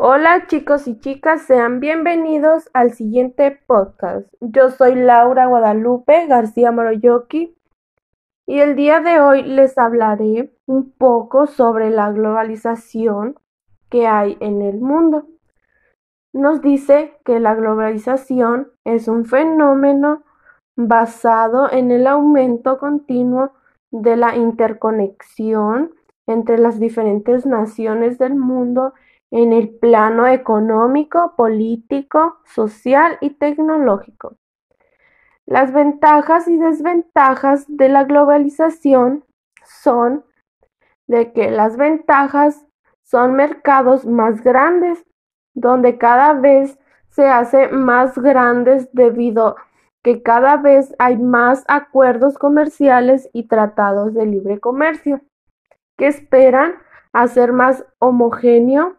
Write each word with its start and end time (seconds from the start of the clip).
Hola 0.00 0.46
chicos 0.46 0.86
y 0.86 1.00
chicas, 1.00 1.42
sean 1.42 1.80
bienvenidos 1.80 2.70
al 2.72 2.92
siguiente 2.92 3.58
podcast. 3.66 4.32
Yo 4.40 4.70
soy 4.70 4.94
Laura 4.94 5.46
Guadalupe 5.46 6.28
García 6.28 6.70
Moroyoki 6.70 7.56
y 8.46 8.60
el 8.60 8.76
día 8.76 9.00
de 9.00 9.18
hoy 9.18 9.42
les 9.42 9.76
hablaré 9.76 10.54
un 10.66 10.92
poco 10.92 11.48
sobre 11.48 11.90
la 11.90 12.12
globalización 12.12 13.40
que 13.90 14.06
hay 14.06 14.36
en 14.38 14.62
el 14.62 14.80
mundo. 14.80 15.26
Nos 16.32 16.62
dice 16.62 17.18
que 17.24 17.40
la 17.40 17.56
globalización 17.56 18.70
es 18.84 19.08
un 19.08 19.24
fenómeno 19.24 20.22
basado 20.76 21.72
en 21.72 21.90
el 21.90 22.06
aumento 22.06 22.78
continuo 22.78 23.50
de 23.90 24.16
la 24.16 24.36
interconexión 24.36 25.90
entre 26.28 26.56
las 26.56 26.78
diferentes 26.78 27.46
naciones 27.46 28.16
del 28.18 28.36
mundo 28.36 28.94
en 29.30 29.52
el 29.52 29.70
plano 29.70 30.26
económico, 30.26 31.34
político, 31.36 32.38
social 32.44 33.18
y 33.20 33.30
tecnológico. 33.30 34.36
Las 35.46 35.72
ventajas 35.72 36.48
y 36.48 36.56
desventajas 36.58 37.64
de 37.68 37.88
la 37.88 38.04
globalización 38.04 39.24
son 39.64 40.24
de 41.06 41.32
que 41.32 41.50
las 41.50 41.76
ventajas 41.76 42.66
son 43.02 43.34
mercados 43.34 44.06
más 44.06 44.42
grandes, 44.42 45.04
donde 45.54 45.96
cada 45.96 46.34
vez 46.34 46.78
se 47.08 47.26
hace 47.26 47.68
más 47.68 48.18
grandes 48.18 48.92
debido 48.92 49.56
que 50.02 50.22
cada 50.22 50.56
vez 50.56 50.94
hay 50.98 51.16
más 51.16 51.64
acuerdos 51.66 52.38
comerciales 52.38 53.28
y 53.32 53.48
tratados 53.48 54.14
de 54.14 54.26
libre 54.26 54.60
comercio, 54.60 55.20
que 55.96 56.06
esperan 56.06 56.74
hacer 57.12 57.52
más 57.52 57.84
homogéneo 57.98 58.96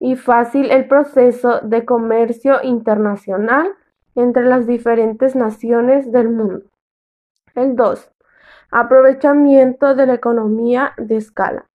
y 0.00 0.16
fácil 0.16 0.70
el 0.70 0.86
proceso 0.86 1.60
de 1.60 1.84
comercio 1.84 2.62
internacional 2.62 3.74
entre 4.14 4.44
las 4.44 4.66
diferentes 4.66 5.34
naciones 5.34 6.10
del 6.12 6.28
mundo. 6.30 6.66
El 7.54 7.76
2. 7.76 8.10
Aprovechamiento 8.70 9.94
de 9.94 10.06
la 10.06 10.14
economía 10.14 10.92
de 10.96 11.16
escala. 11.16 11.66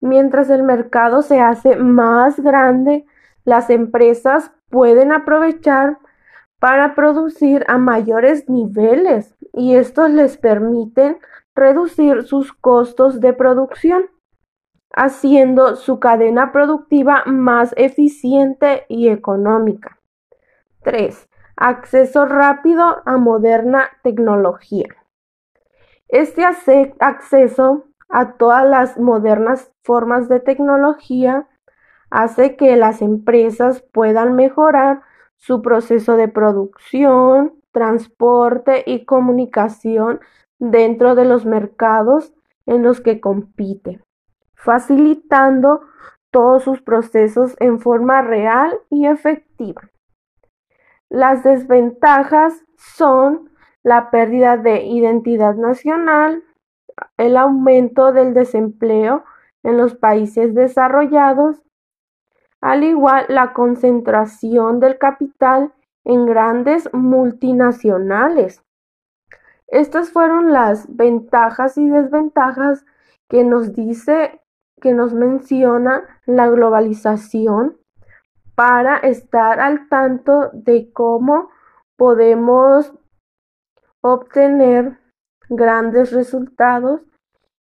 Mientras 0.00 0.48
el 0.50 0.62
mercado 0.62 1.22
se 1.22 1.40
hace 1.40 1.76
más 1.76 2.38
grande, 2.40 3.04
las 3.44 3.70
empresas 3.70 4.52
pueden 4.70 5.12
aprovechar 5.12 5.98
para 6.58 6.94
producir 6.94 7.64
a 7.68 7.78
mayores 7.78 8.48
niveles 8.48 9.34
y 9.52 9.76
estos 9.76 10.10
les 10.10 10.36
permiten 10.36 11.18
reducir 11.54 12.24
sus 12.24 12.52
costos 12.52 13.20
de 13.20 13.32
producción 13.32 14.06
haciendo 14.94 15.76
su 15.76 16.00
cadena 16.00 16.52
productiva 16.52 17.22
más 17.26 17.74
eficiente 17.76 18.84
y 18.88 19.08
económica. 19.08 19.98
3. 20.82 21.28
Acceso 21.56 22.24
rápido 22.24 23.02
a 23.04 23.16
moderna 23.16 23.90
tecnología. 24.02 24.88
Este 26.08 26.44
acceso 26.44 27.84
a 28.08 28.32
todas 28.34 28.66
las 28.66 28.98
modernas 28.98 29.70
formas 29.82 30.28
de 30.28 30.40
tecnología 30.40 31.46
hace 32.10 32.56
que 32.56 32.76
las 32.76 33.02
empresas 33.02 33.82
puedan 33.92 34.34
mejorar 34.34 35.02
su 35.36 35.60
proceso 35.60 36.16
de 36.16 36.28
producción, 36.28 37.52
transporte 37.72 38.82
y 38.86 39.04
comunicación 39.04 40.20
dentro 40.58 41.14
de 41.14 41.26
los 41.26 41.44
mercados 41.44 42.32
en 42.66 42.82
los 42.82 43.00
que 43.00 43.20
compiten 43.20 44.02
facilitando 44.58 45.82
todos 46.30 46.64
sus 46.64 46.82
procesos 46.82 47.56
en 47.60 47.80
forma 47.80 48.22
real 48.22 48.78
y 48.90 49.06
efectiva. 49.06 49.82
Las 51.08 51.42
desventajas 51.42 52.64
son 52.76 53.50
la 53.82 54.10
pérdida 54.10 54.56
de 54.56 54.82
identidad 54.82 55.54
nacional, 55.54 56.42
el 57.16 57.36
aumento 57.36 58.12
del 58.12 58.34
desempleo 58.34 59.24
en 59.62 59.78
los 59.78 59.94
países 59.94 60.54
desarrollados, 60.54 61.62
al 62.60 62.82
igual 62.82 63.26
la 63.28 63.52
concentración 63.52 64.80
del 64.80 64.98
capital 64.98 65.72
en 66.04 66.26
grandes 66.26 66.92
multinacionales. 66.92 68.62
Estas 69.68 70.10
fueron 70.10 70.52
las 70.52 70.94
ventajas 70.96 71.78
y 71.78 71.88
desventajas 71.88 72.84
que 73.28 73.44
nos 73.44 73.74
dice 73.74 74.40
que 74.78 74.94
nos 74.94 75.14
menciona 75.14 76.04
la 76.26 76.48
globalización 76.48 77.76
para 78.54 78.96
estar 78.96 79.60
al 79.60 79.88
tanto 79.88 80.50
de 80.52 80.92
cómo 80.92 81.50
podemos 81.96 82.92
obtener 84.00 84.98
grandes 85.48 86.12
resultados 86.12 87.00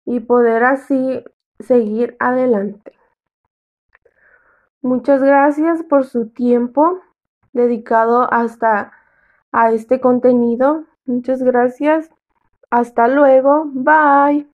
y 0.06 0.22
poder 0.22 0.64
así 0.64 1.24
seguir 1.60 2.16
adelante. 2.20 2.94
Muchas 4.82 5.22
gracias 5.22 5.84
por 5.84 6.06
su 6.06 6.30
tiempo 6.30 7.02
dedicado 7.52 8.32
hasta 8.32 8.94
a 9.52 9.72
este 9.72 10.00
contenido. 10.00 10.86
Muchas 11.06 11.42
gracias. 11.42 12.10
Hasta 12.70 13.08
luego. 13.08 13.66
Bye. 13.66 14.48